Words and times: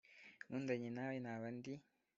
nkundanye 0.45 0.89
nawe 0.95 1.15
naba 1.25 1.47
ndi 1.57 1.73